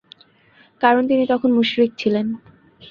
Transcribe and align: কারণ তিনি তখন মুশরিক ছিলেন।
কারণ 0.81 1.03
তিনি 1.07 1.23
তখন 1.27 1.49
মুশরিক 1.57 1.91
ছিলেন। 1.97 2.27